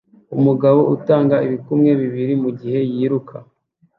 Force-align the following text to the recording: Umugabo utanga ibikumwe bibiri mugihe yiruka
Umugabo 0.37 0.79
utanga 0.95 1.35
ibikumwe 1.45 1.91
bibiri 2.01 2.33
mugihe 2.43 2.79
yiruka 2.93 3.35